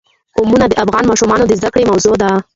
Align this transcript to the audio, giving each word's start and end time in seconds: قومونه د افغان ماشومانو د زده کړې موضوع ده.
قومونه 0.35 0.65
د 0.69 0.73
افغان 0.83 1.03
ماشومانو 1.11 1.43
د 1.47 1.51
زده 1.59 1.69
کړې 1.73 1.89
موضوع 1.91 2.15
ده. 2.21 2.31